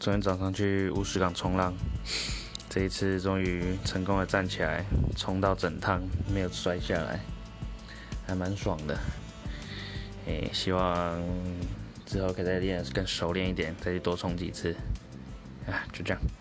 [0.00, 1.74] 昨天早上去乌石港冲浪
[2.70, 4.82] 这一次终于成功的站起来
[5.14, 6.00] 冲到整趟
[6.32, 7.20] 没有摔下来
[8.26, 8.98] 还蛮爽的。
[10.24, 11.22] 诶希望
[12.06, 14.74] 之后可以再练更熟练一点再去多冲几次。
[15.66, 16.39] 啊就这样。